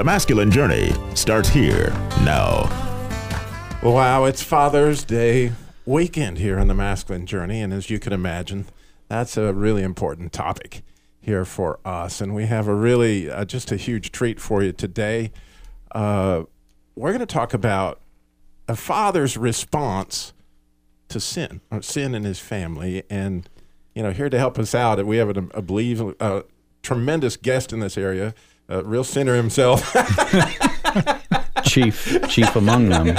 [0.00, 1.90] The masculine journey starts here
[2.22, 2.70] now.
[3.82, 5.52] Wow, it's Father's Day
[5.84, 8.64] weekend here on the masculine journey, and as you can imagine,
[9.08, 10.82] that's a really important topic
[11.20, 12.22] here for us.
[12.22, 15.32] And we have a really uh, just a huge treat for you today.
[15.94, 16.44] Uh,
[16.96, 18.00] we're going to talk about
[18.68, 20.32] a father's response
[21.08, 23.50] to sin, or sin in his family, and
[23.94, 26.44] you know, here to help us out, we have a, a believe a
[26.82, 28.34] tremendous guest in this area
[28.70, 29.94] a real sinner himself.
[31.64, 33.18] chief, chief among them.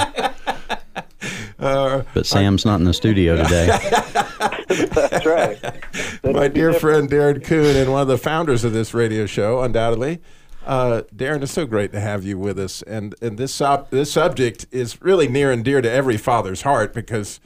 [1.58, 3.66] Uh, but Sam's not in the studio today.
[4.94, 5.58] That's right.
[6.24, 10.20] My dear friend Darren Coon, and one of the founders of this radio show, undoubtedly.
[10.66, 14.12] Uh, Darren, it's so great to have you with us, and and this sub- this
[14.12, 17.40] subject is really near and dear to every father's heart because,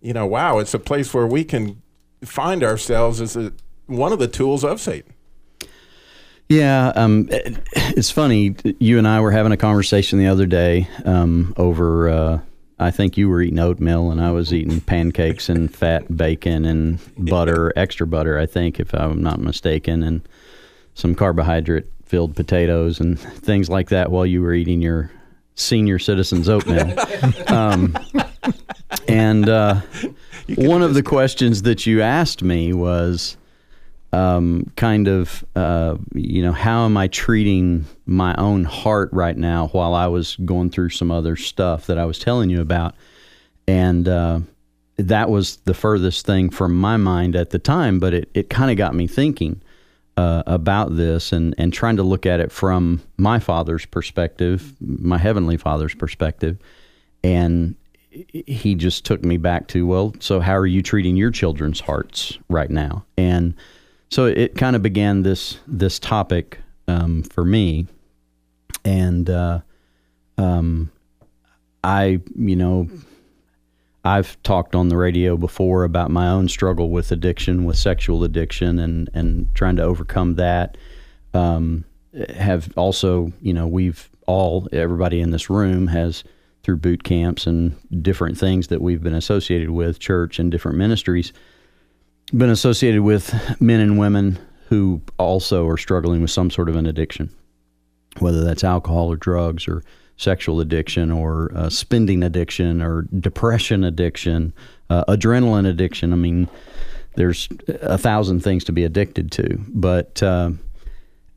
[0.00, 1.82] you know, wow, it's a place where we can
[2.24, 3.52] find ourselves as a,
[3.86, 5.14] one of the tools of Satan.
[6.48, 8.56] Yeah, um, it's funny.
[8.78, 12.08] You and I were having a conversation the other day um, over.
[12.08, 12.40] Uh,
[12.78, 16.98] I think you were eating oatmeal and I was eating pancakes and fat bacon and
[17.18, 18.38] butter, extra butter.
[18.38, 20.26] I think, if I'm not mistaken, and
[20.94, 25.10] some carbohydrate filled potatoes and things like that while you were eating your
[25.54, 26.94] senior citizens oatmeal.
[27.48, 27.96] um,
[29.08, 29.80] and uh,
[30.56, 33.36] one of the questions that you asked me was
[34.12, 39.68] um, kind of, uh, you know, how am I treating my own heart right now
[39.68, 42.94] while I was going through some other stuff that I was telling you about?
[43.66, 44.40] And uh,
[44.96, 48.70] that was the furthest thing from my mind at the time, but it, it kind
[48.70, 49.60] of got me thinking
[50.16, 55.18] uh, about this and, and trying to look at it from my father's perspective, my
[55.18, 56.58] heavenly father's perspective.
[57.22, 57.76] And
[58.10, 62.38] he just took me back to, well, so how are you treating your children's hearts
[62.48, 63.04] right now?
[63.16, 63.54] And
[64.10, 67.86] so it kind of began this this topic um, for me,
[68.84, 69.60] and uh,
[70.38, 70.90] um,
[71.84, 72.88] I, you know,
[74.04, 78.78] I've talked on the radio before about my own struggle with addiction, with sexual addiction,
[78.78, 80.76] and and trying to overcome that.
[81.34, 81.84] Um,
[82.34, 86.24] have also, you know, we've all everybody in this room has
[86.62, 91.32] through boot camps and different things that we've been associated with, church and different ministries
[92.30, 96.86] been associated with men and women who also are struggling with some sort of an
[96.86, 97.34] addiction,
[98.18, 99.82] whether that's alcohol or drugs or
[100.18, 104.52] sexual addiction or uh, spending addiction or depression addiction,
[104.90, 106.12] uh, adrenaline addiction.
[106.12, 106.48] I mean,
[107.14, 109.58] there's a thousand things to be addicted to.
[109.68, 110.50] But uh,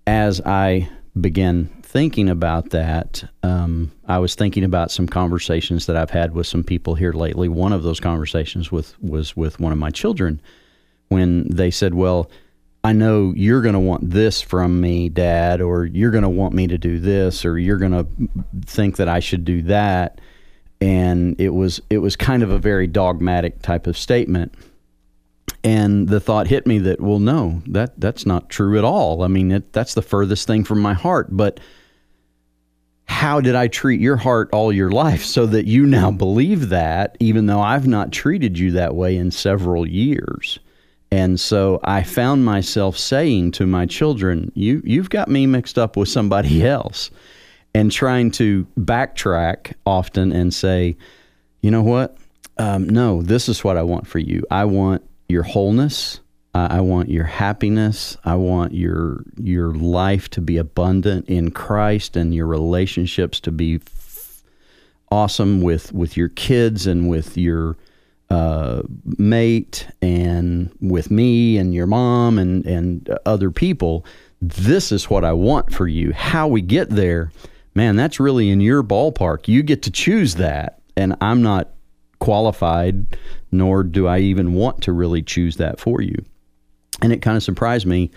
[0.07, 6.09] as I began thinking about that, um, I was thinking about some conversations that I've
[6.09, 7.50] had with some people here lately.
[7.50, 10.41] One of those conversations with was with one of my children
[11.11, 12.31] when they said, Well,
[12.85, 16.55] I know you're going to want this from me, Dad, or you're going to want
[16.55, 18.07] me to do this, or you're going to
[18.66, 20.21] think that I should do that.
[20.79, 24.55] And it was it was kind of a very dogmatic type of statement.
[25.63, 29.21] And the thought hit me that, well, no, that that's not true at all.
[29.21, 31.27] I mean, it, that's the furthest thing from my heart.
[31.29, 31.59] But
[33.05, 37.17] how did I treat your heart all your life so that you now believe that,
[37.19, 40.57] even though I've not treated you that way in several years?
[41.11, 45.97] And so I found myself saying to my children, you, You've got me mixed up
[45.97, 47.11] with somebody else.
[47.73, 50.97] And trying to backtrack often and say,
[51.61, 52.17] You know what?
[52.57, 54.44] Um, no, this is what I want for you.
[54.51, 56.19] I want your wholeness.
[56.53, 58.17] I want your happiness.
[58.25, 63.75] I want your your life to be abundant in Christ and your relationships to be
[63.75, 64.44] f-
[65.09, 67.77] awesome with with your kids and with your
[68.31, 68.81] uh,
[69.18, 74.06] mate and with me and your mom and, and other people,
[74.42, 76.13] this is what I want for you.
[76.13, 77.33] How we get there,
[77.75, 79.50] man, that's really in your ballpark.
[79.50, 80.80] You get to choose that.
[80.95, 81.72] And I'm not
[82.19, 83.18] qualified,
[83.51, 86.24] nor do I even want to really choose that for you.
[87.01, 88.12] And it kind of surprised me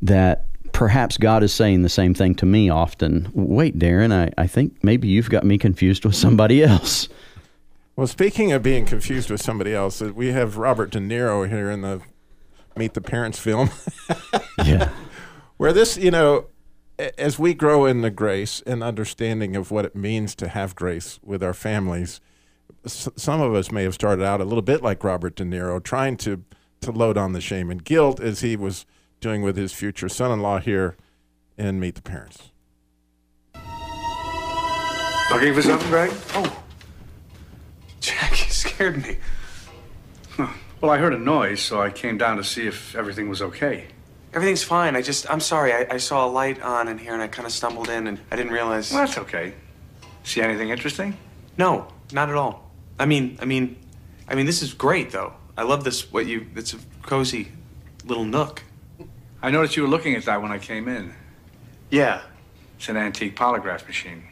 [0.00, 3.30] that perhaps God is saying the same thing to me often.
[3.34, 7.10] Wait, Darren, I, I think maybe you've got me confused with somebody else.
[7.96, 11.70] Well, speaking of being confused with somebody else, uh, we have Robert De Niro here
[11.70, 12.02] in the
[12.76, 13.70] Meet the Parents film.
[14.64, 14.90] yeah.
[15.56, 16.48] Where this, you know,
[17.16, 21.18] as we grow in the grace and understanding of what it means to have grace
[21.22, 22.20] with our families,
[22.84, 26.18] some of us may have started out a little bit like Robert De Niro, trying
[26.18, 26.44] to
[26.82, 28.84] to load on the shame and guilt as he was
[29.20, 30.94] doing with his future son-in-law here
[31.56, 32.52] in Meet the Parents.
[35.30, 36.10] Looking for something, Greg?
[36.34, 36.62] Oh.
[38.66, 39.16] Scared me.
[40.30, 40.48] Huh.
[40.80, 43.86] Well, I heard a noise, so I came down to see if everything was okay.
[44.34, 44.96] Everything's fine.
[44.96, 45.72] I just, I'm sorry.
[45.72, 48.18] I, I saw a light on in here and I kind of stumbled in and
[48.30, 48.92] I didn't realize.
[48.92, 49.54] Well, that's okay.
[50.24, 51.16] See anything interesting?
[51.56, 52.70] No, not at all.
[52.98, 53.76] I mean, I mean,
[54.28, 55.32] I mean, this is great though.
[55.56, 56.12] I love this.
[56.12, 56.46] What you?
[56.54, 57.48] It's a cozy
[58.04, 58.62] little nook.
[59.40, 61.14] I noticed you were looking at that when I came in.
[61.90, 62.22] Yeah.
[62.76, 64.24] It's an antique polygraph machine.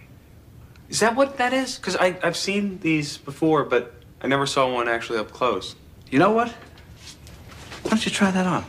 [0.91, 1.77] Is that what that is?
[1.77, 5.77] Because I've seen these before, but I never saw one actually up close.
[6.11, 6.49] You know what?
[6.49, 8.65] Why don't you try that on?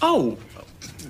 [0.00, 0.38] Oh,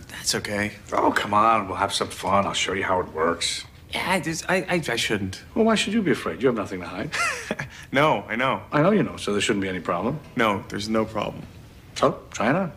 [0.09, 0.73] that's okay.
[0.95, 1.69] Oh, come on.
[1.69, 2.47] We'll have some fun.
[2.47, 3.67] I'll show you how it works.
[3.91, 5.43] Yeah, I just, I, I, I shouldn't.
[5.55, 6.41] Well, why should you be afraid?
[6.41, 7.11] You have nothing to hide.
[7.93, 8.63] No, I know.
[8.73, 10.19] I know you know, so there shouldn't be any problem.
[10.35, 11.47] No, there's no problem.
[11.95, 12.73] So, try it on.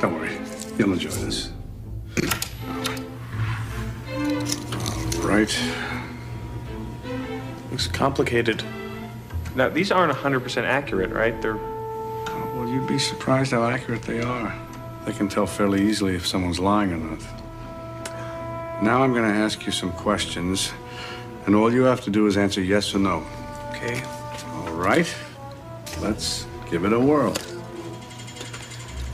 [0.00, 0.32] Don't worry.
[0.78, 1.52] You'll enjoy this.
[5.20, 5.89] All right.
[7.70, 8.64] Looks complicated.
[9.54, 11.40] Now, these aren't 100% accurate, right?
[11.40, 11.56] They're.
[11.56, 14.54] Well, you'd be surprised how accurate they are.
[15.06, 17.20] They can tell fairly easily if someone's lying or not.
[18.82, 20.72] Now I'm going to ask you some questions,
[21.46, 23.24] and all you have to do is answer yes or no.
[23.70, 24.02] Okay.
[24.46, 25.12] All right.
[26.00, 27.34] Let's give it a whirl.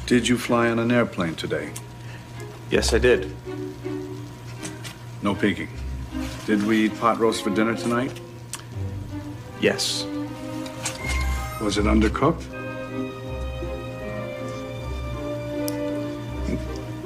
[0.07, 1.73] Did you fly on an airplane today?
[2.71, 3.35] Yes, I did.
[5.23, 5.69] No peeking.
[6.47, 8.21] Did we eat pot roast for dinner tonight?
[9.61, 10.05] Yes.
[11.61, 12.45] Was it undercooked?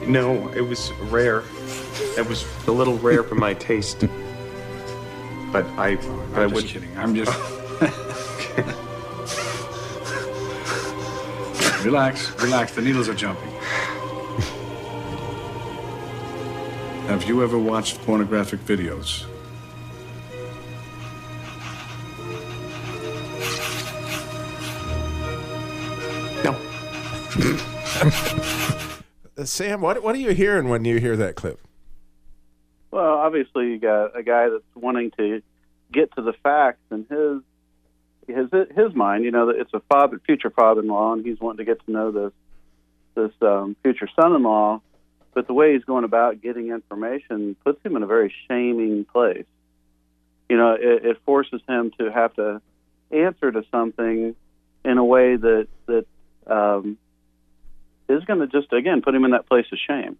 [0.06, 1.44] No, it was rare.
[2.18, 4.00] It was a little rare for my taste.
[5.52, 6.04] But I, but
[6.34, 6.62] I I'm would.
[6.62, 6.96] just kidding.
[6.98, 7.30] I'm just.
[11.84, 12.72] relax, relax.
[12.72, 13.50] The needles are jumping.
[17.06, 19.24] Have you ever watched pornographic videos?
[29.44, 31.60] Sam, what what are you hearing when you hear that clip?
[32.90, 35.42] Well, obviously, you got a guy that's wanting to
[35.92, 37.42] get to the facts, and his
[38.26, 41.84] his his mind, you know, it's a father, future father-in-law, and he's wanting to get
[41.84, 42.32] to know this
[43.14, 44.80] this um, future son-in-law.
[45.32, 49.46] But the way he's going about getting information puts him in a very shaming place.
[50.48, 52.60] You know, it, it forces him to have to
[53.10, 54.34] answer to something
[54.84, 56.06] in a way that that
[56.46, 56.98] um,
[58.10, 60.18] is going to just again put him in that place of shame.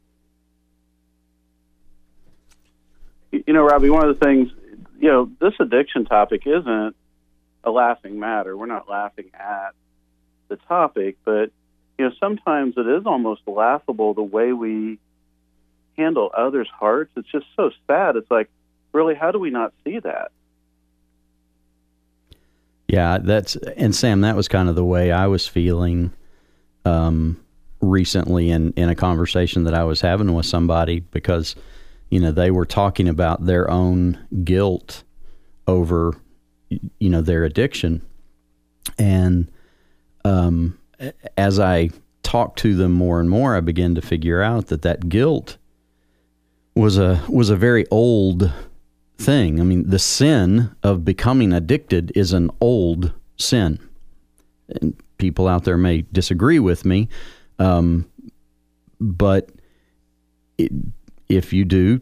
[3.33, 4.51] you know, Robbie, one of the things,
[4.99, 6.97] you know, this addiction topic isn't
[7.65, 8.57] a laughing matter.
[8.57, 9.71] We're not laughing at
[10.49, 11.51] the topic, but,
[11.99, 14.99] you know, sometimes it is almost laughable the way we
[15.97, 17.11] handle others' hearts.
[17.17, 18.17] It's just so sad.
[18.17, 18.49] It's like,
[18.93, 20.33] really, how do we not see that?
[22.89, 26.13] Yeah, that's and Sam, that was kind of the way I was feeling
[26.85, 27.41] um,
[27.81, 31.57] recently in in a conversation that I was having with somebody because
[32.11, 35.03] you know they were talking about their own guilt
[35.67, 36.15] over
[36.69, 38.03] you know their addiction,
[38.99, 39.51] and
[40.25, 40.79] um,
[41.37, 41.91] as I
[42.23, 45.57] talked to them more and more, I began to figure out that that guilt
[46.75, 48.53] was a was a very old
[49.19, 49.61] thing.
[49.61, 53.79] I mean, the sin of becoming addicted is an old sin.
[54.81, 57.09] And people out there may disagree with me,
[57.61, 58.11] um,
[59.01, 59.51] but
[60.59, 60.73] it,
[61.29, 62.01] if you do,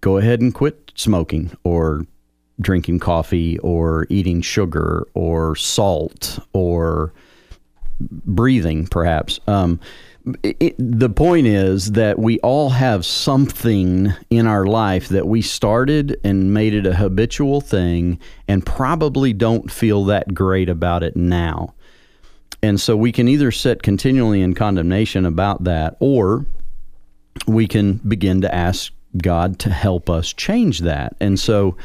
[0.00, 2.06] go ahead and quit smoking or
[2.60, 7.12] drinking coffee or eating sugar or salt or
[8.00, 9.40] breathing, perhaps.
[9.46, 9.80] Um,
[10.44, 16.16] it, the point is that we all have something in our life that we started
[16.22, 21.74] and made it a habitual thing and probably don't feel that great about it now.
[22.62, 26.46] And so we can either sit continually in condemnation about that or
[27.46, 31.16] we can begin to ask God to help us change that.
[31.20, 31.76] And so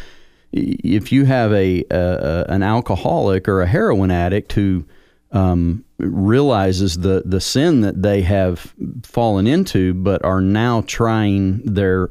[0.52, 4.86] if you have a, a an alcoholic or a heroin addict who
[5.32, 12.10] um, realizes the the sin that they have fallen into, but are now trying their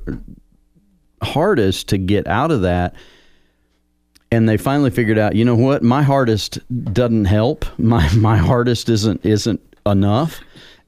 [1.23, 2.94] hardest to get out of that.
[4.37, 6.59] And they finally figured out, you know what, my hardest
[6.93, 7.64] doesn't help.
[7.78, 10.40] My my hardest isn't isn't enough.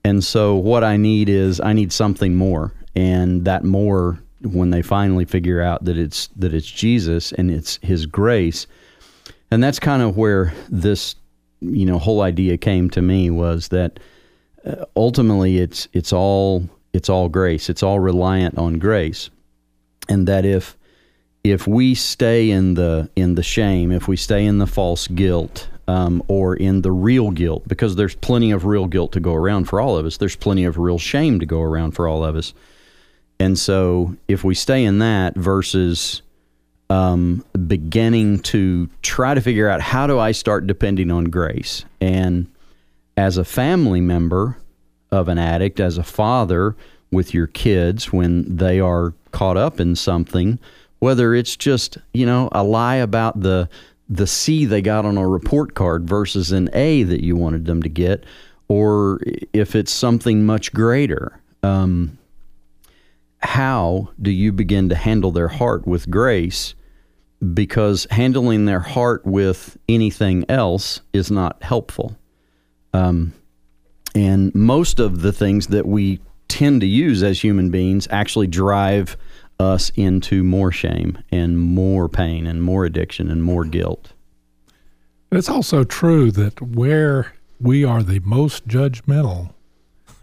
[0.04, 2.72] And so what I need is I need something more.
[2.94, 7.78] and that more when they finally figure out that it's that it's Jesus and it's
[7.82, 8.66] His grace,
[9.50, 11.16] and that's kind of where this
[11.60, 13.98] you know whole idea came to me was that
[14.64, 19.30] uh, ultimately it's it's all it's all grace, it's all reliant on grace,
[20.08, 20.76] and that if
[21.50, 25.68] if we stay in the in the shame, if we stay in the false guilt,
[25.88, 29.64] um, or in the real guilt, because there's plenty of real guilt to go around
[29.64, 30.18] for all of us.
[30.18, 32.52] There's plenty of real shame to go around for all of us.
[33.40, 36.22] And so, if we stay in that versus
[36.90, 42.46] um, beginning to try to figure out how do I start depending on grace, and
[43.16, 44.58] as a family member
[45.10, 46.76] of an addict, as a father
[47.10, 50.58] with your kids when they are caught up in something,
[50.98, 53.68] whether it's just you know a lie about the
[54.08, 57.82] the C they got on a report card versus an A that you wanted them
[57.82, 58.24] to get,
[58.68, 59.20] or
[59.52, 61.40] if it's something much greater.
[61.62, 62.18] Um,
[63.40, 66.74] how do you begin to handle their heart with grace?
[67.54, 72.18] Because handling their heart with anything else is not helpful.
[72.92, 73.32] Um,
[74.14, 79.16] and most of the things that we tend to use as human beings actually drive
[79.58, 84.12] us into more shame and more pain and more addiction and more guilt.
[85.30, 89.52] It's also true that where we are the most judgmental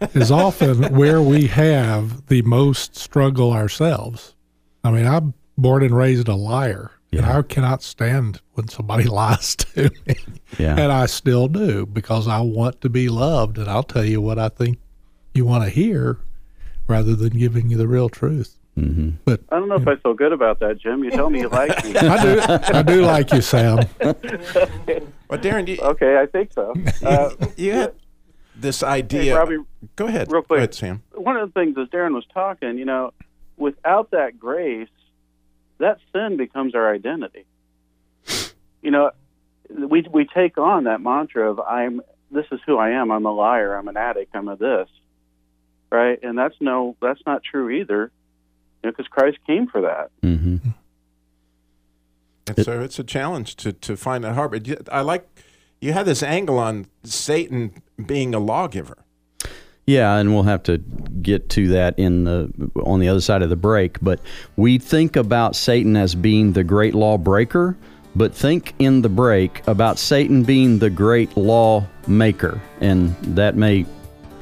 [0.14, 4.34] is often where we have the most struggle ourselves.
[4.82, 9.56] I mean, I'm born and raised a liar, and I cannot stand when somebody lies
[9.56, 10.16] to me.
[10.58, 10.76] Yeah.
[10.76, 14.38] And I still do because I want to be loved, and I'll tell you what
[14.38, 14.78] I think
[15.34, 16.18] you want to hear
[16.88, 18.55] rather than giving you the real truth.
[18.76, 21.02] Hmm But I don't know if I feel good about that, Jim.
[21.02, 21.96] You tell me you like me.
[21.96, 22.40] I do,
[22.74, 23.80] I do like you, Sam.
[25.28, 26.72] Well, Darren, you, Okay, I think so.
[27.04, 27.94] Uh, you had
[28.54, 29.36] this hey, idea.
[29.36, 29.58] Robbie,
[29.96, 30.30] Go ahead.
[30.30, 30.58] real Go quick.
[30.58, 31.02] ahead, Sam.
[31.14, 33.12] one of the things as Darren was talking, you know,
[33.56, 34.88] without that grace,
[35.78, 37.44] that sin becomes our identity.
[38.82, 39.10] You know,
[39.68, 43.10] we we take on that mantra of I'm this is who I am.
[43.10, 43.74] I'm a liar.
[43.74, 44.34] I'm an addict.
[44.36, 44.88] I'm a this,
[45.90, 46.18] right?
[46.22, 48.15] And that's no, that's not true either, you know,
[48.90, 50.10] because Christ came for that.
[50.22, 50.56] hmm
[52.46, 54.50] And so it's a challenge to, to find that heart.
[54.52, 55.28] But I like
[55.80, 58.98] you had this angle on Satan being a lawgiver.
[59.86, 62.52] Yeah, and we'll have to get to that in the
[62.82, 63.98] on the other side of the break.
[64.00, 64.20] But
[64.56, 67.76] we think about Satan as being the great lawbreaker,
[68.16, 73.86] but think in the break about Satan being the great lawmaker, and that may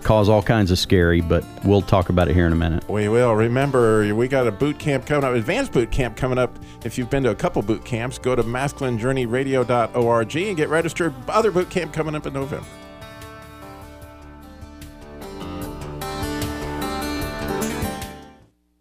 [0.05, 1.21] cause all kinds of scary.
[1.21, 2.89] But we'll talk about it here in a minute.
[2.89, 3.35] We will.
[3.35, 6.57] Remember, we got a boot camp coming up, advanced boot camp coming up.
[6.85, 11.13] If you've been to a couple boot camps, go to masculinejourneyradio.org and get registered.
[11.29, 12.67] Other boot camp coming up in November.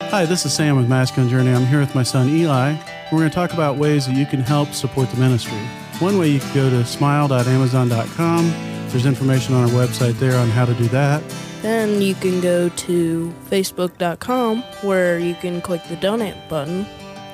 [0.01, 1.51] Hi, this is Sam with Masculine Journey.
[1.51, 2.75] I'm here with my son Eli.
[3.11, 5.57] We're going to talk about ways that you can help support the ministry.
[5.97, 8.72] One way you can go to smile.amazon.com.
[8.93, 11.23] There's information on our website there on how to do that.
[11.63, 16.85] Then you can go to facebook.com where you can click the donate button,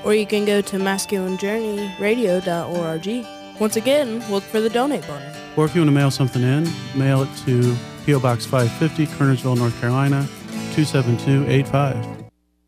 [0.05, 3.25] or you can go to masculinejourneyradio.org.
[3.59, 5.33] Once again, look for the donate button.
[5.57, 7.75] Or if you want to mail something in, mail it to
[8.05, 8.21] P.O.
[8.21, 10.25] Box 550, Kernersville, North Carolina,
[10.75, 12.18] 27285.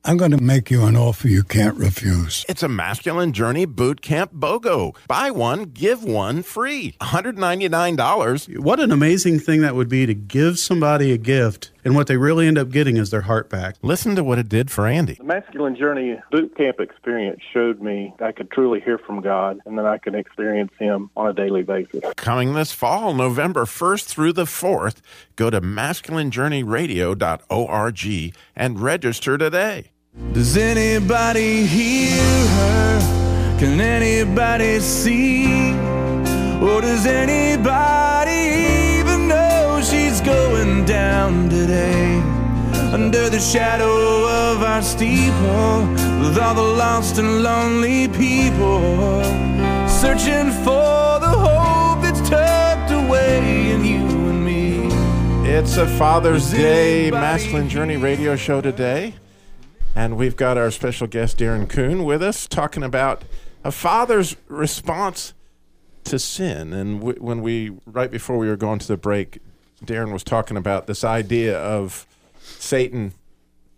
[0.04, 2.44] I'm going to make you an offer you can't refuse.
[2.50, 4.96] It's a masculine journey boot camp BOGO.
[5.08, 6.96] Buy one, give one free.
[7.02, 8.58] $199.
[8.58, 12.18] What an amazing thing that would be to give somebody a gift, and what they
[12.18, 13.76] really end up getting is their heart back.
[13.82, 15.16] Listen to what it did for Andy.
[15.16, 19.78] The Masculine Journey boot camp experience showed me I could truly hear from God and
[19.78, 22.02] that I could experience Him on a daily basis.
[22.16, 24.98] Coming this fall, November 1st through the 4th,
[25.36, 29.92] go to masculinejourneyradio.org and register today.
[30.34, 33.58] Does anybody hear her?
[33.60, 35.72] Can anybody see?
[36.62, 38.51] Or does anybody even know she's
[41.32, 42.20] down today?
[42.94, 45.88] Under the shadow of our steeple,
[46.22, 49.24] with all the lost and lonely people,
[49.88, 54.90] searching for the hope that's tucked away in you and me.
[55.50, 59.16] It's a Father's Day Masculine Journey radio show today.
[59.96, 63.24] And we've got our special guest, Darren Kuhn, with us talking about
[63.64, 65.34] a father's response
[66.06, 66.72] to sin.
[66.72, 69.40] And w- when we, right before we were going to the break,
[69.84, 72.06] Darren was talking about this idea of
[72.40, 73.14] Satan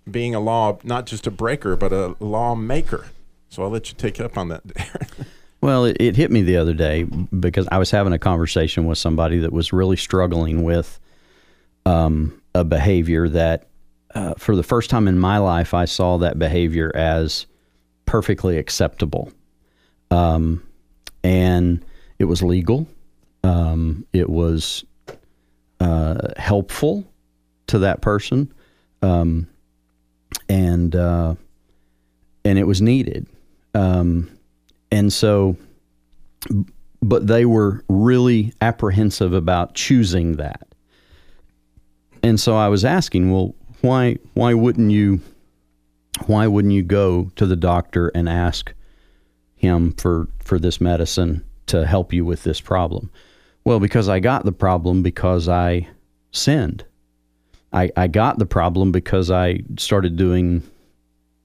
[0.09, 3.07] being a law, not just a breaker, but a lawmaker.
[3.49, 5.25] So I'll let you take it up on that, Darren.
[5.61, 8.97] Well, it, it hit me the other day because I was having a conversation with
[8.97, 10.99] somebody that was really struggling with
[11.85, 13.67] um, a behavior that
[14.13, 17.45] uh, for the first time in my life, I saw that behavior as
[18.05, 19.31] perfectly acceptable.
[20.11, 20.63] Um,
[21.23, 21.83] and
[22.19, 22.87] it was legal.
[23.43, 24.83] Um, it was
[25.83, 27.05] uh, helpful
[27.67, 28.53] to that person,
[29.01, 29.47] um,
[30.47, 31.35] and uh,
[32.45, 33.27] and it was needed.
[33.73, 34.29] Um,
[34.91, 35.57] and so,
[37.01, 40.67] but they were really apprehensive about choosing that.
[42.21, 45.19] And so I was asking, well, why why wouldn't you
[46.27, 48.73] why wouldn't you go to the doctor and ask
[49.57, 53.11] him for for this medicine to help you with this problem?
[53.65, 55.87] Well, because I got the problem because I
[56.31, 56.85] sinned.
[57.71, 60.63] I, I got the problem because I started doing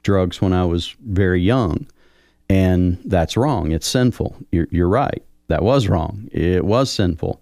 [0.03, 1.87] drugs when I was very young.
[2.51, 3.73] And that's wrong.
[3.73, 4.37] It's sinful.
[4.53, 5.23] You're, you're right.
[5.49, 6.29] That was wrong.
[6.33, 7.41] It was sinful.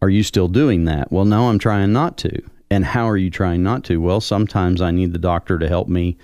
[0.00, 1.10] Are you still doing that?
[1.10, 2.42] Well, no, I'm trying not to.
[2.70, 4.00] And how are you trying not to?
[4.00, 6.16] Well, sometimes I need the doctor to help me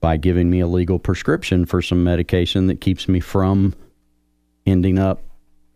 [0.00, 3.74] by giving me a legal prescription for some medication that keeps me from
[4.66, 5.22] ending up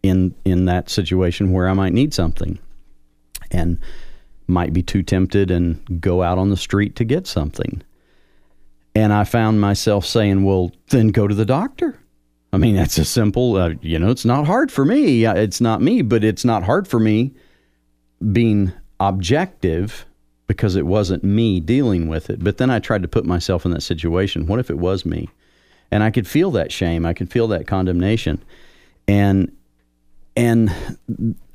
[0.09, 2.59] in in that situation where I might need something
[3.51, 3.79] and
[4.47, 7.83] might be too tempted and go out on the street to get something.
[8.95, 11.99] And I found myself saying, "Well, then go to the doctor."
[12.53, 15.27] I mean, that's a simple, uh, you know, it's not hard for me.
[15.27, 17.35] It's not me, but it's not hard for me
[18.33, 20.07] being objective
[20.47, 22.43] because it wasn't me dealing with it.
[22.43, 24.47] But then I tried to put myself in that situation.
[24.47, 25.29] What if it was me?
[25.91, 27.05] And I could feel that shame.
[27.05, 28.43] I could feel that condemnation.
[29.07, 29.53] And
[30.37, 30.71] and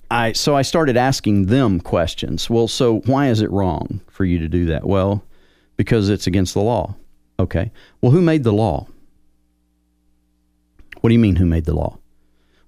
[0.10, 2.50] I so I started asking them questions.
[2.50, 4.86] Well, so why is it wrong for you to do that?
[4.86, 5.24] Well,
[5.78, 6.96] because it's against the law.
[7.40, 7.72] Okay.
[8.02, 8.88] Well, who made the law?
[11.00, 11.98] What do you mean who made the law?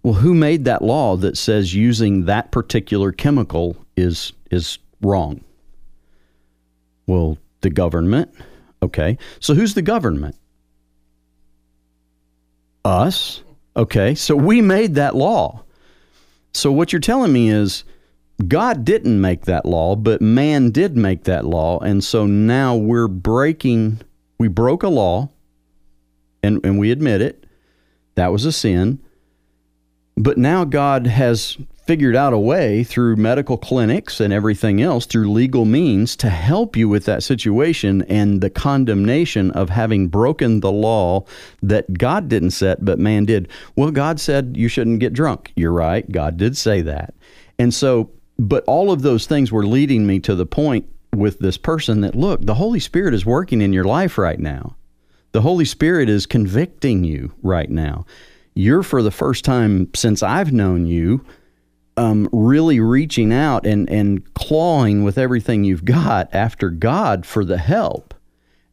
[0.02, 5.44] Well, who made that law that says using that particular chemical is is wrong?
[7.08, 8.34] Well, the government.
[8.82, 9.18] Okay.
[9.40, 10.36] So who's the government?
[12.86, 13.44] Us.
[13.76, 14.16] Okay.
[14.16, 15.64] So we made that law.
[16.54, 17.84] So what you're telling me is
[18.48, 21.80] God didn't make that law, but man did make that law.
[21.80, 24.02] And so now we're breaking,
[24.38, 25.30] we broke a law
[26.42, 27.46] and, and we admit it.
[28.16, 29.00] That was a sin.
[30.16, 35.30] But now God has figured out a way through medical clinics and everything else, through
[35.30, 40.72] legal means, to help you with that situation and the condemnation of having broken the
[40.72, 41.26] law
[41.62, 43.50] that God didn't set, but man did.
[43.76, 45.52] Well, God said you shouldn't get drunk.
[45.56, 46.10] You're right.
[46.10, 47.14] God did say that.
[47.60, 51.58] And so, but all of those things were leading me to the point with this
[51.58, 54.76] person that, look, the Holy Spirit is working in your life right now.
[55.34, 58.06] The Holy Spirit is convicting you right now.
[58.56, 61.26] You're for the first time since I've known you
[61.98, 67.58] um, really reaching out and, and clawing with everything you've got after God for the
[67.58, 68.14] help.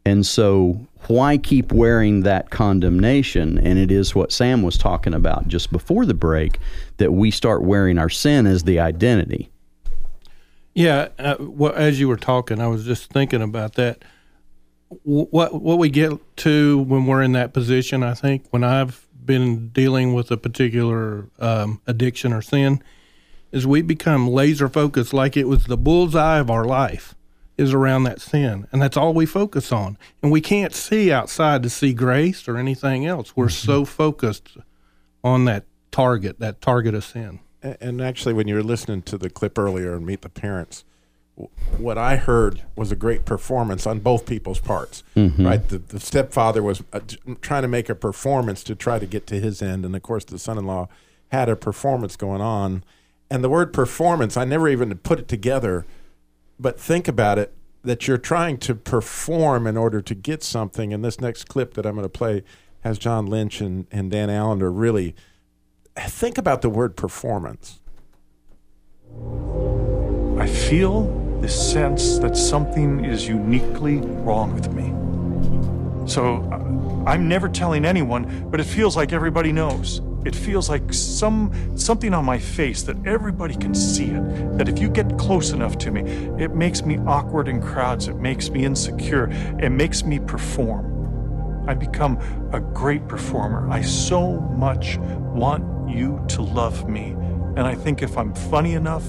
[0.05, 3.59] And so, why keep wearing that condemnation?
[3.59, 6.59] And it is what Sam was talking about just before the break
[6.97, 9.51] that we start wearing our sin as the identity.
[10.75, 14.03] Yeah, uh, well, as you were talking, I was just thinking about that.
[15.05, 19.69] What what we get to when we're in that position, I think, when I've been
[19.69, 22.83] dealing with a particular um, addiction or sin,
[23.53, 27.15] is we become laser focused like it was the bullseye of our life
[27.57, 28.67] is around that sin.
[28.73, 29.99] And that's all we focus on.
[30.23, 33.37] And we can't see outside to see grace or anything else.
[33.37, 33.67] We're mm-hmm.
[33.67, 34.57] so focused
[35.23, 37.41] on that target that target of sin.
[37.63, 40.85] And actually when you were listening to the clip earlier and meet the parents
[41.79, 45.03] what I heard was a great performance on both people's parts.
[45.17, 45.47] Mm-hmm.
[45.47, 47.01] Right, the, the, stepfather was uh,
[47.41, 50.25] trying to make a performance to try to get to his end, and of course
[50.25, 50.89] the son-in-law
[51.31, 52.85] had a performance going on,
[53.31, 55.87] and the word performance, I never even put it together,
[56.59, 60.93] but think about it that you're trying to perform in order to get something.
[60.93, 62.43] And this next clip that I'm going to play
[62.81, 65.15] has John Lynch and, and Dan Allender really
[65.97, 67.81] think about the word performance.
[70.39, 74.93] I feel this sense that something is uniquely wrong with me.
[76.07, 80.03] So uh, I'm never telling anyone, but it feels like everybody knows.
[80.25, 84.59] It feels like some something on my face that everybody can see it.
[84.59, 86.03] That if you get close enough to me,
[86.43, 88.07] it makes me awkward in crowds.
[88.09, 89.31] It makes me insecure.
[89.59, 91.65] It makes me perform.
[91.67, 92.19] I become
[92.53, 93.71] a great performer.
[93.71, 97.17] I so much want you to love me.
[97.57, 99.07] And I think if I'm funny enough,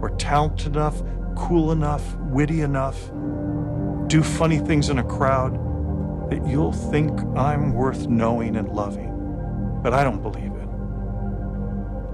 [0.00, 1.02] or talented enough,
[1.38, 3.10] cool enough, witty enough,
[4.08, 5.54] do funny things in a crowd,
[6.30, 9.08] that you'll think I'm worth knowing and loving
[9.82, 10.68] but I don't believe it.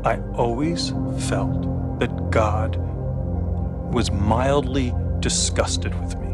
[0.06, 0.90] I always
[1.28, 2.76] felt that God
[3.92, 6.24] was mildly disgusted with me.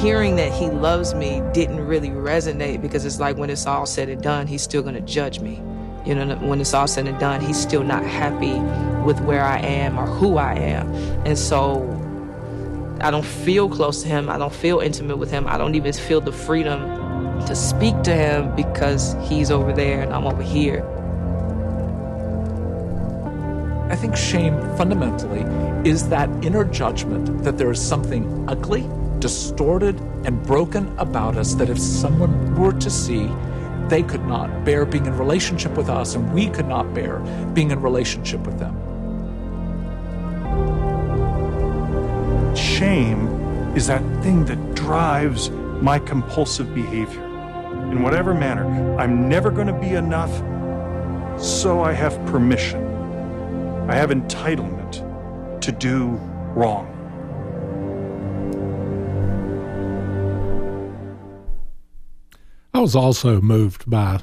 [0.00, 4.08] hearing that he loves me didn't really resonate because it's like when it's all said
[4.08, 5.62] and done, he's still going to judge me.
[6.04, 8.58] You know, when it's all said and done, he's still not happy
[9.04, 10.92] with where I am or who I am.
[11.24, 11.88] And so
[13.00, 14.28] I don't feel close to him.
[14.28, 15.46] I don't feel intimate with him.
[15.46, 16.80] I don't even feel the freedom
[17.46, 20.86] to speak to him because he's over there and I'm over here.
[23.90, 25.42] I think shame fundamentally
[25.88, 28.88] is that inner judgment that there is something ugly,
[29.18, 33.28] distorted, and broken about us that if someone were to see,
[33.92, 37.18] they could not bear being in relationship with us and we could not bear
[37.52, 38.74] being in relationship with them.
[42.56, 43.28] Shame
[43.76, 47.22] is that thing that drives my compulsive behavior.
[47.92, 48.64] In whatever manner,
[48.98, 50.34] I'm never going to be enough,
[51.38, 52.82] so I have permission.
[53.90, 56.18] I have entitlement to do
[56.54, 56.91] wrong.
[62.82, 64.20] Was also moved by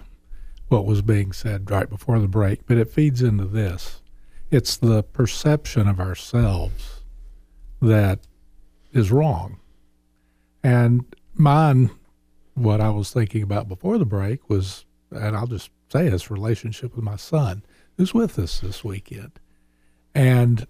[0.68, 4.02] what was being said right before the break, but it feeds into this.
[4.52, 7.00] It's the perception of ourselves
[7.82, 8.20] that
[8.92, 9.62] is wrong.
[10.62, 11.90] And mine,
[12.54, 16.98] what I was thinking about before the break was, and I'll just say it's relationship
[16.98, 17.64] with my son,
[17.96, 19.40] who's with us this weekend.
[20.14, 20.68] And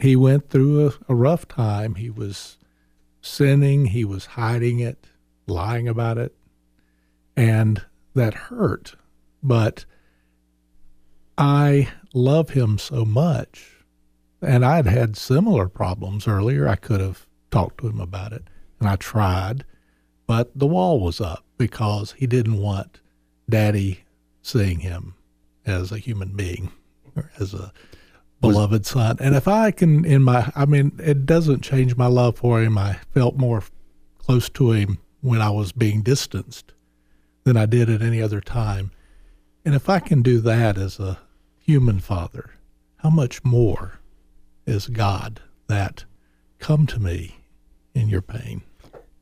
[0.00, 1.94] he went through a, a rough time.
[1.94, 2.58] He was
[3.22, 5.06] sinning, he was hiding it,
[5.46, 6.34] lying about it,
[7.38, 7.80] and
[8.14, 8.96] that hurt.
[9.44, 9.84] But
[11.38, 13.76] I love him so much,
[14.42, 16.66] and I'd had similar problems earlier.
[16.68, 18.42] I could have talked to him about it,
[18.80, 19.64] and I tried,
[20.26, 23.00] but the wall was up because he didn't want
[23.48, 24.00] daddy
[24.42, 25.14] seeing him
[25.64, 26.72] as a human being
[27.14, 27.72] or as a
[28.40, 29.16] beloved son.
[29.20, 32.76] And if I can, in my, I mean, it doesn't change my love for him.
[32.76, 33.62] I felt more
[34.18, 36.72] close to him when I was being distanced
[37.48, 38.90] than I did at any other time.
[39.64, 41.18] And if I can do that as a
[41.58, 42.50] human father,
[42.98, 44.00] how much more
[44.66, 46.04] is God that
[46.58, 47.36] come to me
[47.94, 48.60] in your pain?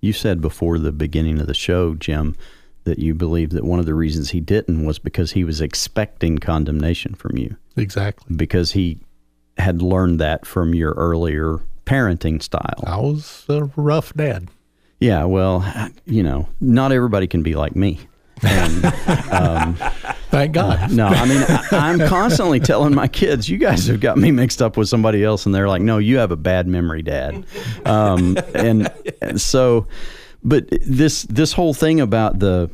[0.00, 2.34] You said before the beginning of the show, Jim,
[2.82, 6.38] that you believe that one of the reasons he didn't was because he was expecting
[6.38, 7.56] condemnation from you.
[7.76, 8.34] Exactly.
[8.34, 8.98] Because he
[9.56, 12.82] had learned that from your earlier parenting style.
[12.84, 14.48] I was a rough dad.
[14.98, 15.64] Yeah, well,
[16.06, 18.00] you know, not everybody can be like me.
[18.42, 18.85] And,
[19.31, 19.77] um,
[20.31, 20.79] Thank God.
[20.79, 24.31] Uh, no, I mean, I, am constantly telling my kids, you guys have got me
[24.31, 25.46] mixed up with somebody else.
[25.46, 27.46] And they're like, no, you have a bad memory, dad.
[27.87, 29.87] Um, and, and so,
[30.42, 32.70] but this, this whole thing about the,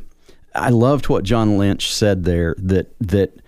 [0.53, 3.39] I loved what John Lynch said there that, that,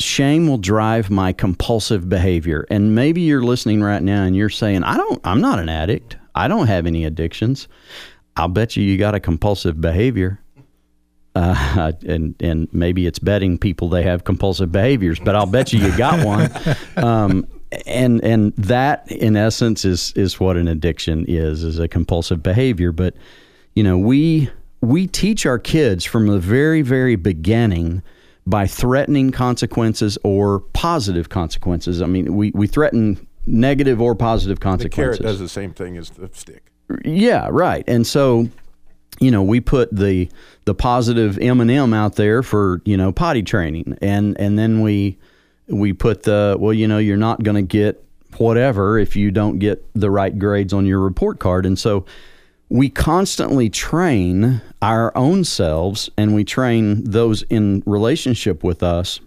[0.00, 2.66] shame will drive my compulsive behavior.
[2.70, 6.16] And maybe you're listening right now and you're saying, I don't, I'm not an addict.
[6.34, 7.68] I don't have any addictions.
[8.36, 10.39] I'll bet you you got a compulsive behavior.
[11.34, 15.80] Uh, and and maybe it's betting people they have compulsive behaviors, but I'll bet you
[15.80, 16.50] you got one.
[16.96, 17.46] Um,
[17.86, 22.90] and and that in essence is is what an addiction is is a compulsive behavior.
[22.92, 23.14] But
[23.74, 28.02] you know we we teach our kids from the very very beginning
[28.46, 32.02] by threatening consequences or positive consequences.
[32.02, 35.18] I mean, we, we threaten negative or positive consequences.
[35.18, 36.70] The carrot does the same thing as the stick.
[37.04, 37.84] Yeah, right.
[37.86, 38.48] And so,
[39.20, 40.28] you know, we put the
[40.70, 44.82] the positive M and M out there for you know potty training, and and then
[44.82, 45.18] we
[45.66, 48.04] we put the well, you know, you're not going to get
[48.36, 52.06] whatever if you don't get the right grades on your report card, and so
[52.68, 59.18] we constantly train our own selves and we train those in relationship with us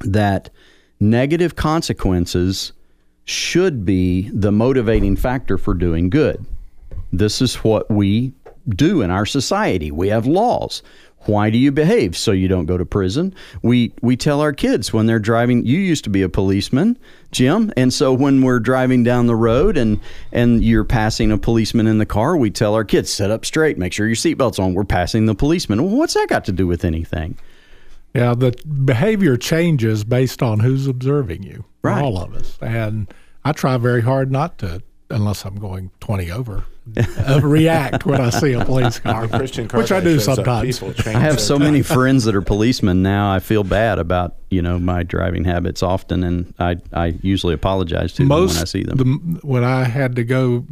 [0.00, 0.50] that
[0.98, 2.72] negative consequences
[3.24, 6.44] should be the motivating factor for doing good.
[7.12, 8.32] This is what we
[8.68, 9.90] do in our society.
[9.90, 10.82] We have laws.
[11.26, 12.16] Why do you behave?
[12.16, 13.34] So you don't go to prison.
[13.62, 15.66] We we tell our kids when they're driving.
[15.66, 16.96] You used to be a policeman,
[17.32, 20.00] Jim, and so when we're driving down the road and
[20.30, 23.76] and you're passing a policeman in the car, we tell our kids sit up straight,
[23.76, 24.74] make sure your seatbelt's on.
[24.74, 25.84] We're passing the policeman.
[25.84, 27.36] Well, what's that got to do with anything?
[28.14, 28.52] Yeah, the
[28.84, 31.64] behavior changes based on who's observing you.
[31.82, 32.02] Right.
[32.02, 33.12] All of us, and
[33.44, 36.64] I try very hard not to, unless I'm going 20 over
[36.96, 39.26] uh, react when I see a police car,
[39.72, 40.82] which I do sometimes.
[41.06, 43.32] I have so many friends that are policemen now.
[43.32, 48.12] I feel bad about you know my driving habits often, and I I usually apologize
[48.14, 48.96] to Most, them when I see them.
[48.98, 50.64] The, when I had to go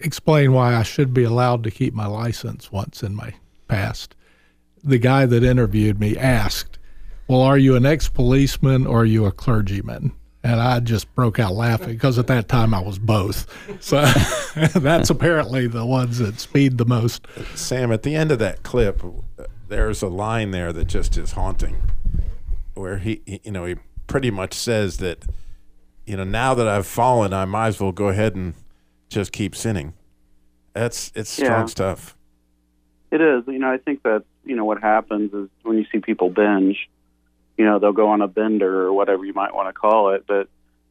[0.00, 3.34] explain why I should be allowed to keep my license once in my
[3.68, 4.16] past,
[4.82, 6.78] the guy that interviewed me asked,
[7.28, 11.52] "Well, are you an ex-policeman or are you a clergyman?" And I just broke out
[11.52, 13.46] laughing because at that time I was both.
[13.82, 14.00] So
[14.80, 17.26] that's apparently the ones that speed the most.
[17.54, 21.32] Sam, at the end of that clip, uh, there's a line there that just is
[21.32, 21.76] haunting,
[22.74, 23.76] where he, he- you know, he
[24.06, 25.26] pretty much says that,
[26.06, 28.54] you know, now that I've fallen, I might as well go ahead and
[29.10, 29.92] just keep sinning.
[30.72, 31.66] That's it's strong Yeah.
[31.66, 32.16] stuff.
[33.10, 33.42] It is.
[33.46, 36.88] You know, I think that you know what happens is when you see people binge,
[37.60, 40.24] you know, they'll go on a bender or whatever you might want to call it.
[40.26, 40.48] But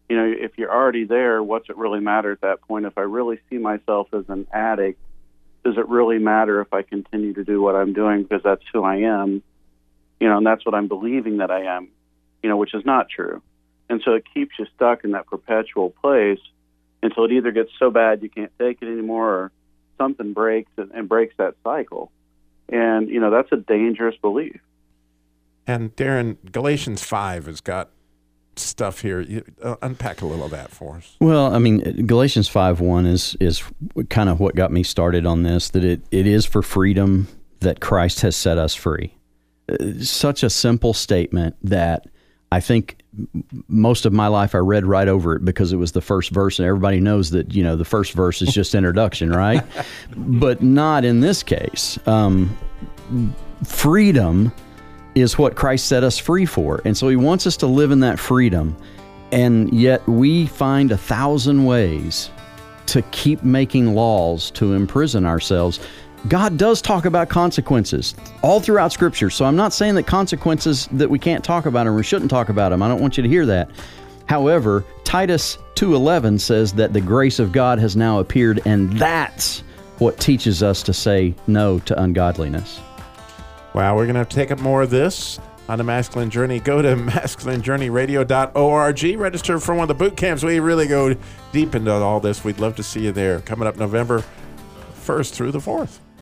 [0.07, 2.85] you know, if you're already there, what's it really matter at that point?
[2.85, 5.01] If I really see myself as an addict,
[5.65, 8.83] does it really matter if I continue to do what I'm doing because that's who
[8.83, 9.41] I am?
[10.19, 11.87] You know, and that's what I'm believing that I am.
[12.43, 13.41] You know, which is not true.
[13.89, 16.39] And so it keeps you stuck in that perpetual place
[17.01, 19.51] until it either gets so bad you can't take it anymore or
[19.97, 22.11] something breaks and, and breaks that cycle.
[22.71, 24.61] And, you know, that's a dangerous belief.
[25.69, 27.91] And Darren, Galatians five has got
[28.55, 29.21] stuff here.
[29.21, 31.15] You, uh, unpack a little of that for us.
[31.19, 33.61] Well, I mean, Galatians five one is is
[34.09, 35.69] kind of what got me started on this.
[35.69, 37.27] That it, it is for freedom
[37.59, 39.13] that Christ has set us free.
[39.71, 42.07] Uh, Such a simple statement that
[42.51, 43.03] I think
[43.67, 46.57] most of my life I read right over it because it was the first verse,
[46.57, 49.63] and everybody knows that you know the first verse is just introduction, right?
[50.17, 51.99] but not in this case.
[52.07, 52.57] Um,
[53.63, 54.51] freedom
[55.21, 56.81] is what Christ set us free for.
[56.85, 58.75] And so he wants us to live in that freedom.
[59.31, 62.29] And yet we find a thousand ways
[62.87, 65.79] to keep making laws to imprison ourselves.
[66.27, 69.29] God does talk about consequences all throughout Scripture.
[69.29, 72.49] So I'm not saying that consequences that we can't talk about them or shouldn't talk
[72.49, 72.81] about them.
[72.81, 73.69] I don't want you to hear that.
[74.25, 79.63] However, Titus 2:11 says that the grace of God has now appeared and that's
[79.99, 82.79] what teaches us to say no to ungodliness.
[83.73, 86.59] Wow, we're going to take up more of this on the Masculine Journey.
[86.59, 89.19] Go to masculinejourneyradio.org.
[89.19, 90.43] Register for one of the boot camps.
[90.43, 91.15] We really go
[91.51, 92.43] deep into all this.
[92.43, 93.41] We'd love to see you there.
[93.41, 94.23] Coming up November
[95.05, 95.99] 1st through the 4th.